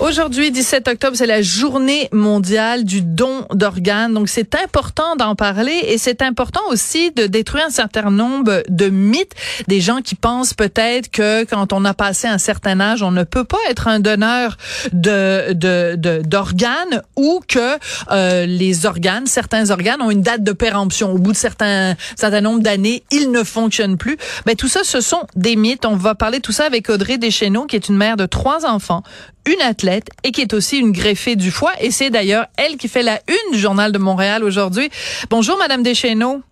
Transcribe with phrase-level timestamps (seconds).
[0.00, 4.14] Aujourd'hui, 17 octobre, c'est la journée mondiale du don d'organes.
[4.14, 8.90] Donc, c'est important d'en parler et c'est important aussi de détruire un certain nombre de
[8.90, 9.34] mythes.
[9.66, 13.24] Des gens qui pensent peut-être que quand on a passé un certain âge, on ne
[13.24, 14.56] peut pas être un donneur
[14.92, 15.52] de
[16.22, 17.76] d'organes ou que
[18.12, 21.10] euh, les organes, certains organes ont une date de péremption.
[21.10, 24.16] Au bout de certains certain nombre d'années, ils ne fonctionnent plus.
[24.46, 25.84] Mais tout ça, ce sont des mythes.
[25.84, 29.02] On va parler tout ça avec Audrey Deschenaux, qui est une mère de trois enfants,
[29.44, 29.87] une athlète
[30.24, 31.72] et qui est aussi une greffée du foie.
[31.80, 34.90] Et c'est d'ailleurs elle qui fait la une du Journal de Montréal aujourd'hui.
[35.30, 36.42] Bonjour, Madame Deschenaux.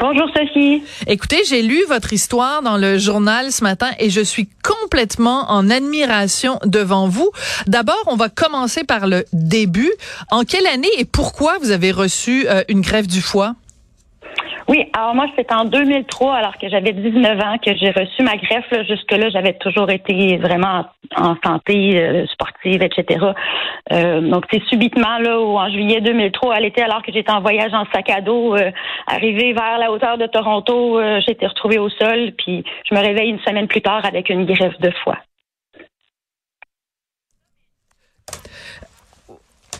[0.00, 0.82] Bonjour Sophie.
[1.06, 5.70] Écoutez, j'ai lu votre histoire dans le journal ce matin et je suis complètement en
[5.70, 7.30] admiration devant vous.
[7.66, 9.92] D'abord, on va commencer par le début.
[10.30, 13.54] En quelle année et pourquoi vous avez reçu euh, une greffe du foie?
[14.68, 18.36] Oui, alors moi, c'est en 2003, alors que j'avais 19 ans, que j'ai reçu ma
[18.36, 18.86] greffe.
[18.86, 23.26] Jusque-là, j'avais toujours été vraiment en santé euh, sportive, etc.
[23.92, 27.40] Euh, donc, c'est subitement, là, où en juillet 2003, à l'été, alors que j'étais en
[27.40, 28.70] voyage en sac à dos, euh,
[29.06, 33.30] arrivé vers la hauteur de Toronto, euh, j'étais retrouvée au sol, puis je me réveille
[33.30, 35.18] une semaine plus tard avec une greffe de foie.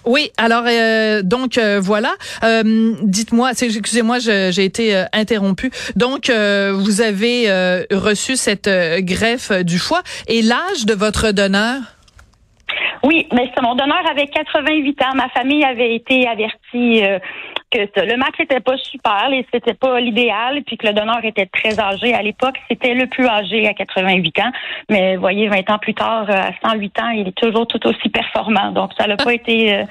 [0.05, 2.13] Oui, alors euh, donc euh, voilà.
[2.43, 5.71] Euh, dites-moi, excusez-moi, j'ai été interrompue.
[5.97, 7.49] Donc vous avez
[7.91, 8.69] reçu cette
[9.01, 11.81] greffe du foie et l'âge de votre donneur?
[13.05, 15.15] Oui, mais mon donneur avait 88 ans.
[15.17, 17.03] Ma famille avait été avertie
[17.73, 21.47] que le match n'était pas super et c'était pas l'idéal, puis que le donneur était
[21.47, 22.15] très âgé.
[22.15, 24.53] À l'époque, c'était le plus âgé à 88 ans.
[24.91, 28.09] Mais voyez, 20 ans plus tard, euh, à 108 ans, il est toujours tout aussi
[28.09, 28.73] performant.
[28.73, 29.85] Donc, ça n'a pas été euh,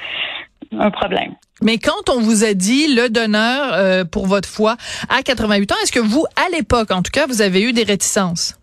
[0.78, 1.34] un problème.
[1.62, 4.76] Mais quand on vous a dit le donneur euh, pour votre foi
[5.10, 7.84] à 88 ans, est-ce que vous, à l'époque, en tout cas, vous avez eu des
[7.84, 8.58] réticences?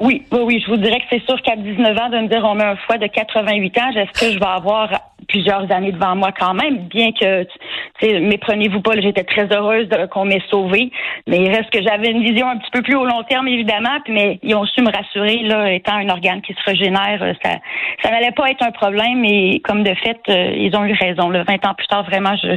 [0.00, 2.44] Oui, oui, oui, je vous dirais que c'est sûr qu'à 19 ans, de me dire
[2.44, 4.90] on met un foie de 88 ans, est-ce que je vais avoir
[5.34, 7.44] plusieurs années devant moi quand même, bien que,
[8.02, 10.92] méprenez-vous pas, j'étais très heureuse qu'on m'ait sauvée,
[11.26, 13.98] mais il reste que j'avais une vision un petit peu plus au long terme, évidemment,
[14.08, 17.50] mais ils ont su me rassurer, là, étant un organe qui se régénère, euh, ça,
[18.02, 21.30] ça n'allait pas être un problème, et comme de fait, euh, ils ont eu raison.
[21.30, 22.56] Le 20 ans plus tard, vraiment, je,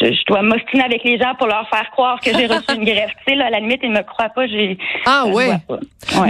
[0.00, 3.12] je, dois m'ostiner avec les gens pour leur faire croire que j'ai reçu une greffe.
[3.26, 4.78] Tu sais, là, à la limite, ils me croient pas, j'ai...
[5.04, 5.50] Ah ouais.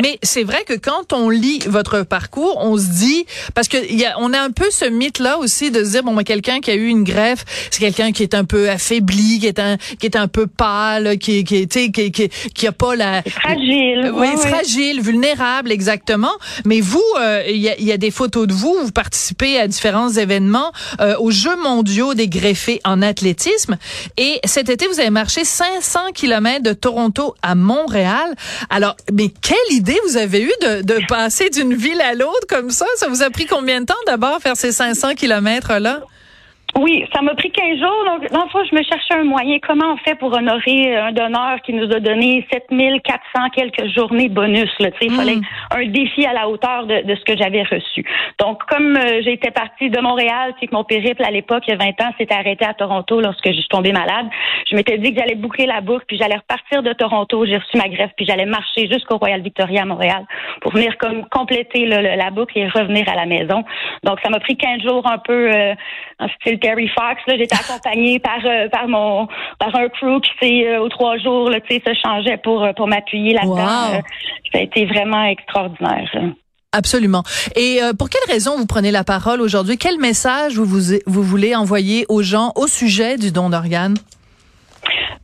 [0.02, 4.04] Mais c'est vrai que quand on lit votre parcours, on se dit, parce que y
[4.04, 6.70] a, on a un peu ce mythe-là aussi de se dire bon, mais quelqu'un qui
[6.70, 10.06] a eu une greffe, c'est quelqu'un qui est un peu affaibli, qui est un qui
[10.06, 15.00] est un peu pâle, qui qui qui qui, qui a pas la fragile, oui, fragile,
[15.00, 16.32] vulnérable exactement.
[16.64, 19.66] Mais vous, euh, il y, a, y, a, des photos de vous, vous participez à
[19.66, 23.76] différents événements euh, aux Jeux mondiaux des greffés en athlétisme
[24.16, 28.34] et cet été vous avez marché 500 kilomètres de Toronto à Montréal.
[28.70, 32.70] Alors, mais quelle idée vous avez eu de, de passer d'une ville à l'autre comme
[32.70, 32.86] ça?
[32.96, 36.00] Ça vous a pris combien de temps d'abord faire ces 500 kilomètres là
[36.78, 38.04] oui, ça m'a pris 15 jours.
[38.06, 39.58] Donc, dans le fond, je me cherchais un moyen.
[39.66, 44.70] Comment on fait pour honorer un donneur qui nous a donné 7400 quelques journées bonus?
[44.80, 45.44] Là, il fallait mm.
[45.70, 48.04] un défi à la hauteur de, ce que j'avais reçu.
[48.38, 51.74] Donc, comme euh, j'étais partie de Montréal, c'est que mon périple à l'époque, il y
[51.74, 54.26] a 20 ans, s'était arrêté à Toronto lorsque je suis tombée malade.
[54.70, 57.46] Je m'étais dit que j'allais boucler la boucle, puis j'allais repartir de Toronto.
[57.46, 60.26] J'ai reçu ma greffe, puis j'allais marcher jusqu'au Royal Victoria à Montréal
[60.60, 63.64] pour venir comme compléter la boucle et revenir à la maison.
[64.02, 65.74] Donc, ça m'a pris 15 jours un peu euh,
[66.18, 67.20] en style Terry Fox.
[67.26, 69.28] Là, j'étais accompagnée par euh, par mon
[69.58, 72.88] par un crew qui s'est euh, aux trois jours là, se changeait pour euh, pour
[72.88, 74.02] m'appuyer là-dedans.
[74.52, 76.10] ça a été vraiment extraordinaire.
[76.72, 77.22] Absolument.
[77.54, 79.78] Et pour quelle raison vous prenez la parole aujourd'hui?
[79.78, 83.96] Quel message vous, vous vous voulez envoyer aux gens au sujet du don d'organes?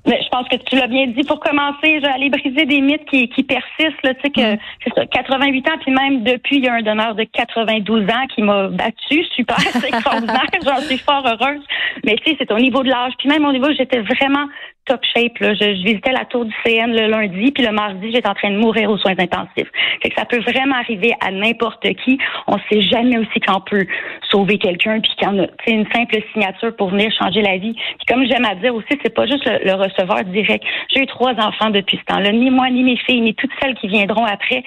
[0.06, 1.22] Mais je pense que tu l'as bien dit.
[1.22, 4.02] Pour commencer, aller briser des mythes qui, qui persistent.
[4.02, 4.58] Là, tu sais que mm.
[4.84, 8.26] c'est ça, 88 ans, puis même depuis, il y a un donneur de 92 ans
[8.34, 9.24] qui m'a battu.
[9.36, 10.46] Super, c'est extraordinaire.
[10.64, 11.64] J'en suis fort heureuse.
[12.04, 13.12] Mais tu sais, c'est au niveau de l'âge.
[13.18, 14.46] Puis même au niveau, j'étais vraiment
[14.86, 15.38] top shape.
[15.38, 15.54] Là.
[15.54, 18.58] Je, visitais la tour du CN le lundi, puis le mardi, j'étais en train de
[18.58, 19.70] mourir aux soins intensifs.
[20.02, 22.18] Fait que ça peut vraiment arriver à n'importe qui.
[22.46, 23.86] On sait jamais aussi qu'on peut
[24.32, 27.74] sauver quelqu'un, puis qu'on a une simple signature pour venir changer la vie.
[27.74, 30.64] Puis comme j'aime à dire aussi, c'est pas juste le, receveur direct.
[30.92, 32.32] J'ai eu trois enfants depuis ce temps-là.
[32.32, 34.64] Ni moi, ni mes filles, ni toutes celles qui viendront après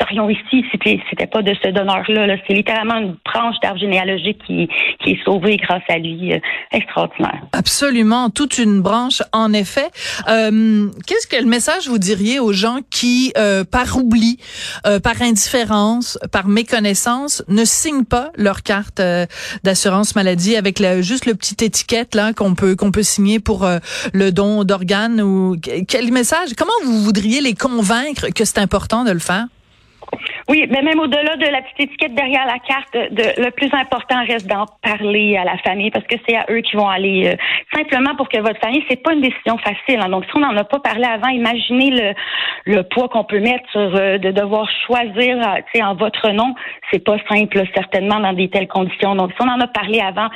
[0.00, 2.36] serions ici si c'était pas de ce donneur-là.
[2.46, 4.68] c'est littéralement une branche d'arbre généalogique qui,
[5.02, 6.32] qui est sauvée grâce à lui.
[6.32, 6.38] Euh,
[6.72, 7.42] extraordinaire.
[7.52, 8.30] Absolument.
[8.30, 9.88] Toute une branche, en effet.
[10.28, 14.38] Euh, qu'est-ce que le message vous diriez aux gens qui, euh, par oubli,
[14.86, 19.00] euh, par indifférence, par méconnaissance, ne signent pas leur carte
[19.64, 23.68] d'assurance maladie avec juste le petit étiquette là qu'on peut qu'on peut signer pour
[24.12, 25.56] le don d'organes ou
[25.86, 29.46] quel message Comment vous voudriez les convaincre que c'est important de le faire?
[30.48, 34.24] Oui, mais même au-delà de la petite étiquette derrière la carte, de, le plus important
[34.26, 37.36] reste d'en parler à la famille parce que c'est à eux qui vont aller euh,
[37.76, 40.00] simplement pour que votre famille, c'est pas une décision facile.
[40.00, 40.08] Hein.
[40.08, 42.14] Donc si on n'en a pas parlé avant, imaginez le,
[42.64, 46.54] le poids qu'on peut mettre sur euh, de devoir choisir, euh, en votre nom,
[46.90, 49.16] c'est pas simple certainement dans des telles conditions.
[49.16, 50.28] Donc si on en a parlé avant,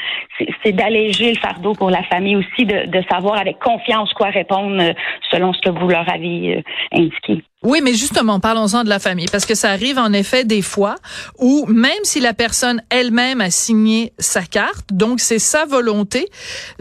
[0.63, 4.93] c'est d'alléger le fardeau pour la famille aussi, de, de savoir avec confiance quoi répondre
[5.31, 6.63] selon ce que vous leur avez
[6.93, 7.43] indiqué.
[7.63, 10.97] Oui, mais justement, parlons-en de la famille, parce que ça arrive en effet des fois
[11.39, 16.29] où même si la personne elle-même a signé sa carte, donc c'est sa volonté,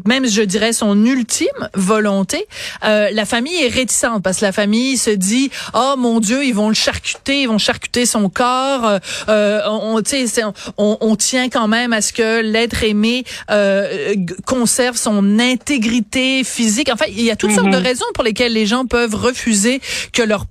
[0.06, 2.46] même je dirais son ultime volonté,
[2.84, 6.56] euh, la famille est réticente parce que la famille se dit oh mon Dieu, ils
[6.56, 9.00] vont le charcuter, ils vont charcuter son corps, euh,
[9.30, 10.02] euh on,
[10.78, 16.90] on, on, tient quand même à ce que l'être aimé euh, conserve son intégrité physique.
[16.92, 17.84] Enfin, il y a toutes sortes de mm-hmm.
[17.84, 19.82] raisons pour lesquelles les gens peuvent refuser
[20.14, 20.46] que leur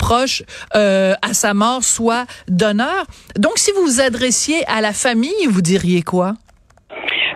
[0.75, 3.07] euh, à sa mort soit donneur.
[3.37, 6.35] Donc, si vous vous adressiez à la famille, vous diriez quoi?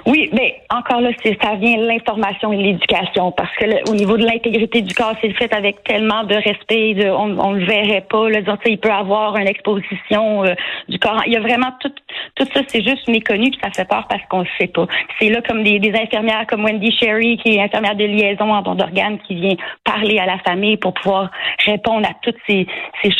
[0.06, 1.10] Oui, mais encore là,
[1.42, 5.52] ça vient l'information et l'éducation parce que au niveau de l'intégrité du corps, c'est fait
[5.54, 8.28] avec tellement de respect, de, on, on le verrait pas.
[8.28, 10.54] Là, dire, il peut avoir une exposition euh,
[10.90, 11.22] du corps.
[11.26, 11.92] Il y a vraiment tout,
[12.34, 14.86] tout ça, c'est juste méconnu puis ça fait peur parce qu'on le sait pas.
[15.18, 18.74] C'est là comme des, infirmières comme Wendy Sherry, qui est infirmière de liaison en don
[18.74, 21.30] d'organes, qui vient parler à la famille pour pouvoir
[21.64, 22.66] répondre à toutes ces,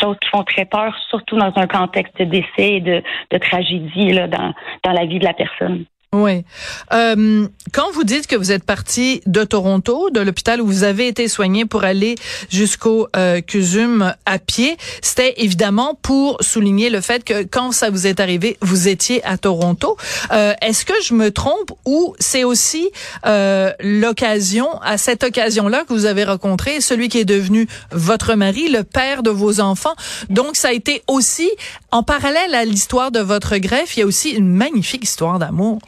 [0.00, 3.02] choses qui font très peur, surtout dans un contexte de décès et de,
[3.38, 5.84] tragédie là, dans la vie de la personne.
[6.14, 6.44] Oui.
[6.92, 11.08] Euh, quand vous dites que vous êtes parti de Toronto, de l'hôpital où vous avez
[11.08, 12.14] été soigné pour aller
[12.50, 18.06] jusqu'au euh, CUSUM à pied, c'était évidemment pour souligner le fait que quand ça vous
[18.06, 19.96] est arrivé, vous étiez à Toronto.
[20.30, 22.90] Euh, Est-ce que je me trompe ou c'est aussi
[23.26, 28.68] euh, l'occasion, à cette occasion-là que vous avez rencontré celui qui est devenu votre mari,
[28.68, 29.94] le père de vos enfants?
[30.30, 31.50] Donc ça a été aussi,
[31.90, 35.80] en parallèle à l'histoire de votre greffe, il y a aussi une magnifique histoire d'amour.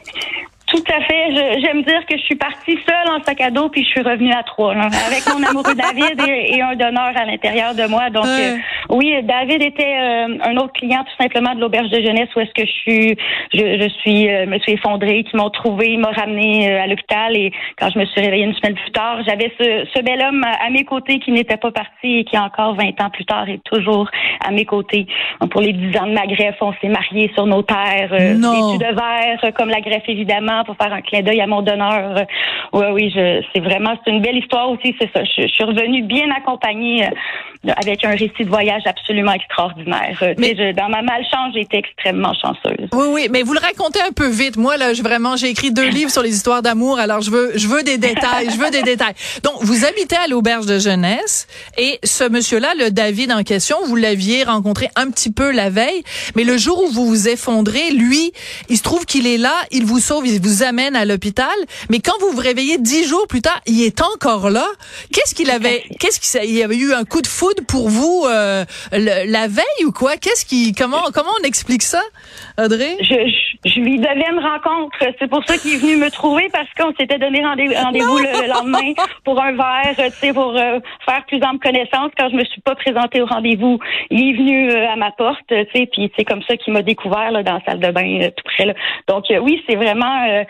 [0.67, 1.61] Tout à fait.
[1.61, 4.33] J'aime dire que je suis partie seule en sac à dos puis je suis revenue
[4.33, 8.09] à trois, avec mon amoureux David et, un donneur à l'intérieur de moi.
[8.09, 8.57] Donc euh,
[8.89, 12.53] oui, David était euh, un autre client tout simplement de l'auberge de jeunesse où est-ce
[12.53, 13.17] que je suis,
[13.53, 17.51] je, je suis, euh, me suis effondrée, qui m'ont trouvé, m'a ramené à l'hôpital et
[17.79, 20.69] quand je me suis réveillée une semaine plus tard, j'avais ce, ce, bel homme à,
[20.69, 24.09] mes côtés qui n'était pas parti et qui encore 20 ans plus tard est toujours
[24.45, 25.07] à mes côtés.
[25.51, 28.77] Pour les 10 ans de ma greffe, on s'est mariés sur nos terres, non.
[28.77, 32.25] de verre comme la greffe évidemment pour faire un clin d'œil à mon donneur.
[32.73, 35.23] Oui, oui, c'est vraiment, c'est une belle histoire aussi, c'est ça.
[35.23, 37.09] Je, suis revenue bien accompagnée euh,
[37.75, 40.17] avec un récit de voyage absolument extraordinaire.
[40.21, 42.87] Euh, mais dans ma malchance, j'ai été extrêmement chanceuse.
[42.93, 44.57] Oui, oui, mais vous le racontez un peu vite.
[44.57, 47.51] Moi, là, je, vraiment, j'ai écrit deux livres sur les histoires d'amour, alors je veux,
[47.55, 49.13] je veux des détails, je veux des détails.
[49.43, 53.95] Donc, vous habitez à l'auberge de jeunesse et ce monsieur-là, le David en question, vous
[53.95, 56.03] l'aviez rencontré un petit peu la veille,
[56.35, 58.31] mais le jour où vous vous effondrez, lui,
[58.69, 61.47] il se trouve qu'il est là, il vous sauve, il vous amène à l'hôpital,
[61.89, 64.67] mais quand vous vous réveillez dix jours plus tard, il est encore là.
[65.13, 68.65] Qu'est-ce qu'il avait, qu'est-ce qu'il y avait eu un coup de foudre pour vous euh,
[68.91, 70.17] la veille ou quoi?
[70.17, 72.01] Qu'est-ce qui, comment, comment on explique ça,
[72.57, 72.97] Audrey?
[73.01, 74.97] Je, je, lui devais une rencontre.
[75.19, 78.93] C'est pour ça qu'il est venu me trouver parce qu'on s'était donné rendez-vous le lendemain
[79.23, 82.11] pour un verre, tu sais, pour euh, faire plus ample connaissance.
[82.17, 85.39] Quand je me suis pas présentée au rendez-vous, il est venu euh, à ma porte,
[85.47, 88.29] tu sais, puis c'est comme ça qu'il m'a découvert là, dans la salle de bain
[88.35, 88.73] tout près là.
[89.07, 90.43] Donc oui, c'est vraiment euh,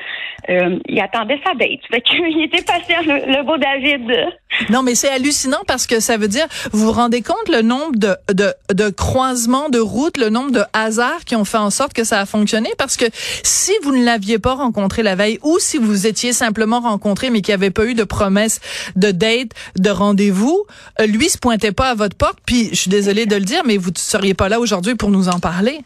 [0.49, 1.79] euh, il attendait sa date.
[1.91, 4.33] Fait qu'il était patient, le, beau David.
[4.69, 7.97] Non, mais c'est hallucinant parce que ça veut dire, vous vous rendez compte le nombre
[7.97, 11.91] de, de, de croisements de routes, le nombre de hasards qui ont fait en sorte
[11.91, 12.69] que ça a fonctionné?
[12.77, 16.79] Parce que si vous ne l'aviez pas rencontré la veille ou si vous étiez simplement
[16.79, 18.61] rencontré mais qu'il n'y avait pas eu de promesse
[18.95, 20.63] de date, de rendez-vous,
[21.01, 22.39] euh, lui se pointait pas à votre porte.
[22.45, 25.09] Puis, je suis désolée de le dire, mais vous ne seriez pas là aujourd'hui pour
[25.09, 25.79] nous en parler.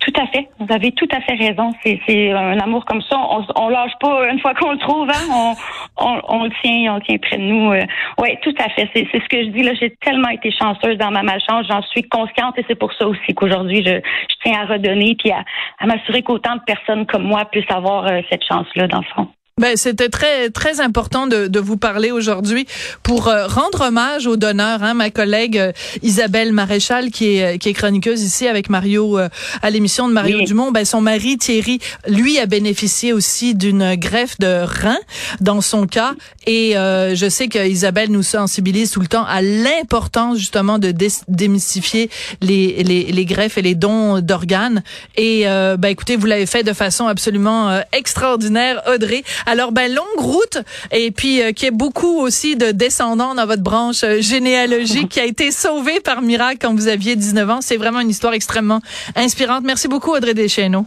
[0.00, 0.48] Tout à fait.
[0.60, 1.72] Vous avez tout à fait raison.
[1.82, 3.16] C'est un amour comme ça.
[3.18, 5.08] On, on lâche pas une fois qu'on le trouve.
[5.10, 5.54] Hein?
[5.98, 7.72] On, on, le tient, on le tient près de nous.
[7.72, 7.84] Euh.
[8.18, 8.88] Oui, tout à fait.
[8.94, 9.72] C'est ce que je dis là.
[9.74, 11.66] J'ai tellement été chanceuse dans ma malchance.
[11.68, 15.30] J'en suis consciente et c'est pour ça aussi qu'aujourd'hui je, je, tiens à redonner puis
[15.30, 15.44] à,
[15.78, 19.06] à m'assurer qu'autant de personnes comme moi puissent avoir euh, cette chance là dans le
[19.14, 19.28] fond.
[19.58, 22.66] Ben, c'était très très important de, de vous parler aujourd'hui
[23.02, 24.84] pour euh, rendre hommage aux donneurs.
[24.84, 25.72] Hein, ma collègue euh,
[26.02, 29.28] Isabelle Maréchal, qui est qui est chroniqueuse ici avec Mario euh,
[29.62, 30.70] à l'émission de Mario Dumont.
[30.70, 34.98] Ben, son mari Thierry, lui, a bénéficié aussi d'une greffe de rein
[35.40, 36.12] dans son cas.
[36.46, 40.94] Et je sais que Isabelle nous sensibilise tout le temps à l'importance justement de
[41.28, 42.08] démystifier
[42.40, 44.82] les, les, les greffes et les dons d'organes.
[45.16, 49.24] Et ben, écoutez, vous l'avez fait de façon absolument extraordinaire, Audrey.
[49.50, 50.58] Alors, ben, longue route
[50.92, 55.20] et puis euh, qui est beaucoup aussi de descendants dans votre branche euh, généalogique qui
[55.20, 57.60] a été sauvée par miracle quand vous aviez 19 ans.
[57.62, 58.82] C'est vraiment une histoire extrêmement
[59.16, 59.64] inspirante.
[59.64, 60.84] Merci beaucoup, Audrey Deschenaux.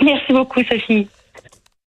[0.00, 1.06] Merci beaucoup, Sophie.